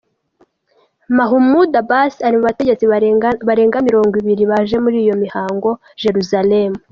[1.17, 2.83] Mahmoud Abbas ari mu bategetsi
[3.47, 6.71] barenga mirongo ibiri baje muri iyo mihango I Jerusalem.